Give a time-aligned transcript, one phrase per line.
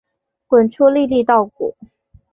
[0.47, 1.77] 滚出粒粒稻谷